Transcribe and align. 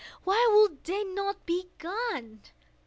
Why 0.23 0.49
would 0.51 0.83
they 0.85 1.03
not 1.03 1.45
be 1.45 1.69
gone? 1.77 2.41